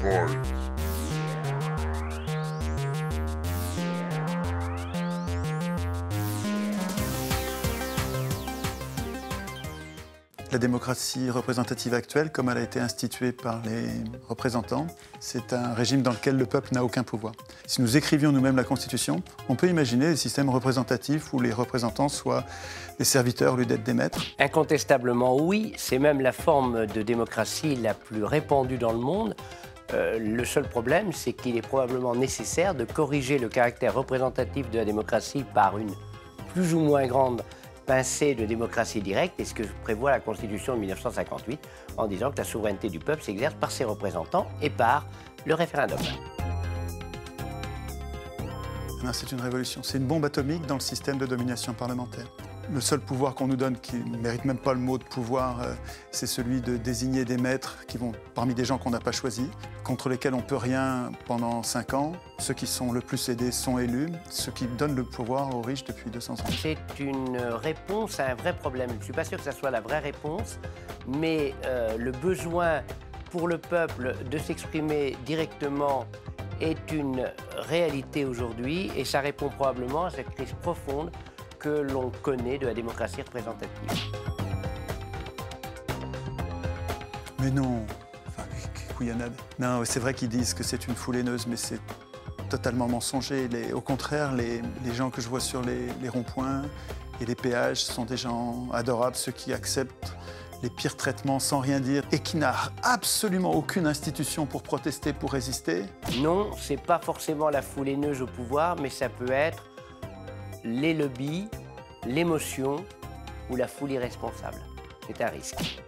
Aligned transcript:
La 0.00 0.28
démocratie 10.58 11.30
représentative 11.30 11.94
actuelle, 11.94 12.30
comme 12.30 12.48
elle 12.48 12.58
a 12.58 12.62
été 12.62 12.78
instituée 12.80 13.32
par 13.32 13.60
les 13.64 13.88
représentants, 14.28 14.86
c'est 15.20 15.52
un 15.52 15.74
régime 15.74 16.02
dans 16.02 16.12
lequel 16.12 16.36
le 16.36 16.46
peuple 16.46 16.68
n'a 16.72 16.84
aucun 16.84 17.02
pouvoir. 17.02 17.32
Si 17.66 17.82
nous 17.82 17.96
écrivions 17.96 18.30
nous-mêmes 18.32 18.56
la 18.56 18.64
Constitution, 18.64 19.22
on 19.48 19.56
peut 19.56 19.68
imaginer 19.68 20.10
des 20.10 20.16
systèmes 20.16 20.48
représentatifs 20.48 21.34
où 21.34 21.40
les 21.40 21.52
représentants 21.52 22.08
soient 22.08 22.44
des 22.98 23.04
serviteurs 23.04 23.54
au 23.54 23.56
lieu 23.56 23.66
d'être 23.66 23.82
des 23.82 23.94
maîtres. 23.94 24.22
Incontestablement 24.38 25.36
oui, 25.36 25.72
c'est 25.76 25.98
même 25.98 26.20
la 26.20 26.32
forme 26.32 26.86
de 26.86 27.02
démocratie 27.02 27.74
la 27.76 27.94
plus 27.94 28.24
répandue 28.24 28.78
dans 28.78 28.92
le 28.92 28.98
monde. 28.98 29.34
Euh, 29.94 30.18
le 30.18 30.44
seul 30.44 30.68
problème, 30.68 31.12
c'est 31.12 31.32
qu'il 31.32 31.56
est 31.56 31.66
probablement 31.66 32.14
nécessaire 32.14 32.74
de 32.74 32.84
corriger 32.84 33.38
le 33.38 33.48
caractère 33.48 33.94
représentatif 33.94 34.70
de 34.70 34.78
la 34.78 34.84
démocratie 34.84 35.44
par 35.54 35.78
une 35.78 35.94
plus 36.52 36.74
ou 36.74 36.80
moins 36.80 37.06
grande 37.06 37.42
pincée 37.86 38.34
de 38.34 38.44
démocratie 38.44 39.00
directe 39.00 39.40
et 39.40 39.46
ce 39.46 39.54
que 39.54 39.62
prévoit 39.82 40.10
la 40.10 40.20
Constitution 40.20 40.74
de 40.74 40.80
1958 40.80 41.58
en 41.96 42.06
disant 42.06 42.30
que 42.30 42.36
la 42.36 42.44
souveraineté 42.44 42.90
du 42.90 42.98
peuple 42.98 43.22
s'exerce 43.22 43.54
par 43.54 43.70
ses 43.70 43.84
représentants 43.84 44.46
et 44.60 44.68
par 44.68 45.06
le 45.46 45.54
référendum. 45.54 45.98
C'est 49.12 49.32
une 49.32 49.40
révolution, 49.40 49.82
c'est 49.82 49.96
une 49.96 50.06
bombe 50.06 50.26
atomique 50.26 50.66
dans 50.66 50.74
le 50.74 50.80
système 50.80 51.16
de 51.16 51.24
domination 51.24 51.72
parlementaire. 51.72 52.26
Le 52.70 52.82
seul 52.82 53.00
pouvoir 53.00 53.34
qu'on 53.34 53.46
nous 53.46 53.56
donne, 53.56 53.78
qui 53.78 53.96
ne 53.96 54.18
mérite 54.18 54.44
même 54.44 54.58
pas 54.58 54.74
le 54.74 54.78
mot 54.78 54.98
de 54.98 55.04
pouvoir, 55.04 55.62
euh, 55.62 55.72
c'est 56.10 56.26
celui 56.26 56.60
de 56.60 56.76
désigner 56.76 57.24
des 57.24 57.38
maîtres 57.38 57.86
qui 57.86 57.96
vont 57.96 58.12
parmi 58.34 58.54
des 58.54 58.66
gens 58.66 58.76
qu'on 58.76 58.90
n'a 58.90 59.00
pas 59.00 59.12
choisis, 59.12 59.48
contre 59.84 60.10
lesquels 60.10 60.34
on 60.34 60.38
ne 60.38 60.42
peut 60.42 60.56
rien 60.56 61.10
pendant 61.26 61.62
cinq 61.62 61.94
ans. 61.94 62.12
Ceux 62.38 62.52
qui 62.52 62.66
sont 62.66 62.92
le 62.92 63.00
plus 63.00 63.30
aidés 63.30 63.52
sont 63.52 63.78
élus, 63.78 64.10
ceux 64.28 64.52
qui 64.52 64.66
donnent 64.66 64.96
le 64.96 65.04
pouvoir 65.04 65.56
aux 65.56 65.62
riches 65.62 65.84
depuis 65.84 66.10
200 66.10 66.34
ans. 66.34 66.36
C'est 66.50 66.76
une 66.98 67.38
réponse 67.38 68.20
à 68.20 68.32
un 68.32 68.34
vrai 68.34 68.54
problème. 68.54 68.90
Je 68.90 68.96
ne 68.96 69.02
suis 69.02 69.12
pas 69.14 69.24
sûr 69.24 69.38
que 69.38 69.44
ce 69.44 69.52
soit 69.52 69.70
la 69.70 69.80
vraie 69.80 70.00
réponse, 70.00 70.58
mais 71.06 71.54
euh, 71.64 71.96
le 71.96 72.12
besoin 72.12 72.82
pour 73.30 73.48
le 73.48 73.56
peuple 73.56 74.14
de 74.30 74.36
s'exprimer 74.36 75.16
directement 75.24 76.04
est 76.60 76.92
une 76.92 77.30
réalité 77.56 78.24
aujourd'hui 78.24 78.90
et 78.96 79.04
ça 79.04 79.20
répond 79.20 79.48
probablement 79.48 80.06
à 80.06 80.10
cette 80.10 80.30
crise 80.34 80.54
profonde 80.60 81.10
que 81.58 81.68
l'on 81.68 82.10
connaît 82.22 82.58
de 82.58 82.66
la 82.66 82.74
démocratie 82.74 83.22
représentative. 83.22 83.70
Mais 87.40 87.50
non, 87.50 87.84
enfin, 88.26 88.44
couillonnade. 88.96 89.32
Non, 89.58 89.82
c'est 89.84 90.00
vrai 90.00 90.14
qu'ils 90.14 90.28
disent 90.28 90.54
que 90.54 90.62
c'est 90.62 90.86
une 90.86 90.94
foule 90.94 91.16
haineuse, 91.16 91.46
mais 91.46 91.56
c'est 91.56 91.80
totalement 92.48 92.88
mensonger. 92.88 93.48
au 93.72 93.80
contraire, 93.80 94.34
les, 94.34 94.62
gens 94.94 95.10
que 95.10 95.20
je 95.20 95.28
vois 95.28 95.40
sur 95.40 95.62
les, 95.62 95.86
les 96.00 96.08
ronds-points 96.08 96.62
et 97.20 97.26
les 97.26 97.34
péages 97.34 97.84
sont 97.84 98.04
des 98.04 98.16
gens 98.16 98.68
adorables, 98.72 99.16
ceux 99.16 99.32
qui 99.32 99.52
acceptent 99.52 100.16
les 100.62 100.70
pires 100.70 100.96
traitements 100.96 101.38
sans 101.38 101.60
rien 101.60 101.80
dire 101.80 102.02
et 102.10 102.18
qui 102.18 102.36
n'a 102.36 102.54
absolument 102.82 103.52
aucune 103.52 103.86
institution 103.86 104.46
pour 104.46 104.62
protester, 104.62 105.12
pour 105.12 105.32
résister 105.32 105.84
Non, 106.20 106.50
c'est 106.56 106.80
pas 106.80 106.98
forcément 106.98 107.48
la 107.48 107.62
foule 107.62 107.88
haineuse 107.88 108.22
au 108.22 108.26
pouvoir, 108.26 108.76
mais 108.80 108.90
ça 108.90 109.08
peut 109.08 109.30
être 109.30 109.62
les 110.64 110.94
lobbies, 110.94 111.48
l'émotion 112.06 112.84
ou 113.50 113.56
la 113.56 113.68
foule 113.68 113.92
irresponsable. 113.92 114.58
C'est 115.06 115.22
un 115.22 115.28
risque. 115.28 115.82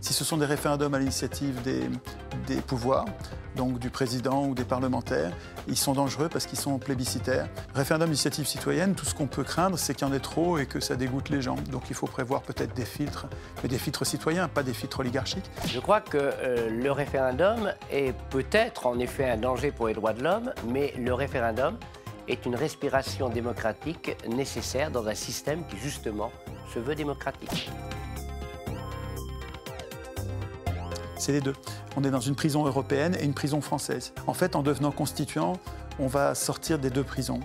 Si 0.00 0.12
ce 0.12 0.24
sont 0.24 0.36
des 0.36 0.46
référendums 0.46 0.94
à 0.94 0.98
l'initiative 0.98 1.62
des, 1.62 1.88
pouvoirs, 2.66 3.06
donc 3.56 3.78
du 3.78 3.90
président 3.90 4.46
ou 4.46 4.54
des 4.54 4.64
parlementaires, 4.64 5.32
ils 5.68 5.76
sont 5.76 5.92
dangereux 5.92 6.28
parce 6.28 6.46
qu'ils 6.46 6.58
sont 6.58 6.78
plébiscitaires. 6.78 7.48
Référendum 7.74 8.08
d'initiative 8.08 8.46
citoyenne, 8.46 8.94
tout 8.94 9.04
ce 9.04 9.14
qu'on 9.14 9.26
peut 9.26 9.44
craindre, 9.44 9.78
c'est 9.78 9.94
qu'il 9.94 10.06
y 10.06 10.10
en 10.10 10.14
ait 10.14 10.20
trop 10.20 10.58
et 10.58 10.66
que 10.66 10.80
ça 10.80 10.96
dégoûte 10.96 11.28
les 11.28 11.42
gens. 11.42 11.56
Donc 11.70 11.90
il 11.90 11.94
faut 11.94 12.06
prévoir 12.06 12.42
peut-être 12.42 12.74
des 12.74 12.84
filtres, 12.84 13.26
mais 13.62 13.68
des 13.68 13.78
filtres 13.78 14.06
citoyens, 14.06 14.48
pas 14.48 14.62
des 14.62 14.72
filtres 14.72 15.00
oligarchiques. 15.00 15.50
Je 15.66 15.80
crois 15.80 16.00
que 16.00 16.18
euh, 16.18 16.70
le 16.70 16.92
référendum 16.92 17.72
est 17.90 18.14
peut-être 18.30 18.86
en 18.86 18.98
effet 18.98 19.28
un 19.28 19.36
danger 19.36 19.70
pour 19.70 19.88
les 19.88 19.94
droits 19.94 20.12
de 20.12 20.22
l'homme, 20.22 20.52
mais 20.68 20.94
le 20.98 21.12
référendum 21.12 21.76
est 22.28 22.46
une 22.46 22.54
respiration 22.54 23.28
démocratique 23.28 24.16
nécessaire 24.28 24.90
dans 24.90 25.06
un 25.08 25.14
système 25.14 25.66
qui 25.66 25.76
justement 25.76 26.30
se 26.72 26.78
veut 26.78 26.94
démocratique. 26.94 27.70
C'est 31.22 31.30
les 31.30 31.40
deux. 31.40 31.54
On 31.96 32.02
est 32.02 32.10
dans 32.10 32.18
une 32.18 32.34
prison 32.34 32.66
européenne 32.66 33.16
et 33.20 33.24
une 33.24 33.32
prison 33.32 33.60
française. 33.60 34.12
En 34.26 34.34
fait, 34.34 34.56
en 34.56 34.64
devenant 34.64 34.90
constituant, 34.90 35.52
on 36.00 36.08
va 36.08 36.34
sortir 36.34 36.80
des 36.80 36.90
deux 36.90 37.04
prisons. 37.04 37.38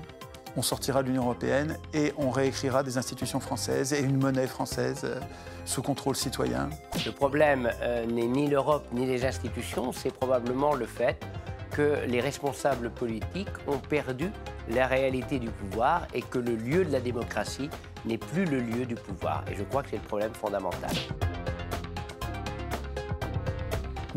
On 0.55 0.63
sortira 0.63 1.03
de 1.03 1.09
l'Union 1.09 1.21
européenne 1.21 1.77
et 1.93 2.11
on 2.17 2.31
réécrira 2.31 2.81
des 2.81 2.97
institutions 2.97 3.39
françaises 3.39 3.93
et 3.93 3.99
une 3.99 4.17
monnaie 4.17 4.47
française 4.47 5.01
euh, 5.03 5.19
sous 5.65 5.83
contrôle 5.83 6.15
citoyen. 6.15 6.71
Le 7.05 7.11
problème 7.11 7.69
euh, 7.83 8.07
n'est 8.07 8.25
ni 8.25 8.47
l'Europe 8.47 8.87
ni 8.93 9.05
les 9.05 9.23
institutions, 9.25 9.91
c'est 9.91 10.11
probablement 10.11 10.73
le 10.73 10.87
fait 10.87 11.23
que 11.69 11.99
les 12.07 12.19
responsables 12.19 12.89
politiques 12.89 13.53
ont 13.67 13.77
perdu 13.77 14.31
la 14.71 14.87
réalité 14.87 15.37
du 15.37 15.51
pouvoir 15.51 16.07
et 16.15 16.23
que 16.23 16.39
le 16.39 16.55
lieu 16.55 16.83
de 16.83 16.91
la 16.91 16.99
démocratie 16.99 17.69
n'est 18.05 18.17
plus 18.17 18.45
le 18.45 18.59
lieu 18.59 18.87
du 18.87 18.95
pouvoir. 18.95 19.43
Et 19.51 19.55
je 19.55 19.61
crois 19.61 19.83
que 19.83 19.89
c'est 19.91 19.97
le 19.97 20.01
problème 20.01 20.33
fondamental. 20.33 20.89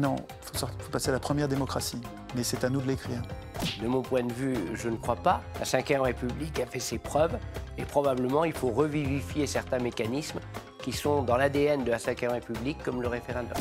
Non, 0.01 0.17
il 0.55 0.59
faut, 0.59 0.67
passer 0.91 1.11
à 1.11 1.13
la 1.13 1.21
première 1.21 1.47
démocratie, 1.47 2.01
mais 2.35 2.43
c'est 2.43 2.65
à 2.65 2.71
nous 2.71 2.81
de 2.81 2.87
l'écrire. 2.87 3.21
De 3.83 3.87
mon 3.87 4.01
point 4.01 4.23
de 4.23 4.33
vue, 4.33 4.57
je 4.73 4.89
ne 4.89 4.97
crois 4.97 5.17
pas. 5.17 5.43
La 5.59 5.81
Ve 5.81 6.01
République 6.01 6.59
a 6.59 6.65
fait 6.65 6.81
ses 6.81 6.97
preuves 6.97 7.37
et 7.77 7.85
probablement 7.85 8.45
il 8.45 8.55
faut 8.55 8.71
revivifier 8.71 9.47
certains 9.47 9.79
mécanismes 9.79 10.41
qui 10.83 10.93
sont 10.93 11.23
dans 11.23 11.37
l'ADN 11.37 11.85
de 11.85 11.91
la 11.91 11.99
Ve 11.99 12.31
République, 12.31 12.83
comme 12.83 13.03
le 13.03 13.09
référendum. 13.09 13.59